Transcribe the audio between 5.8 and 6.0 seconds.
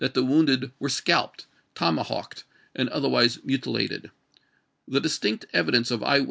of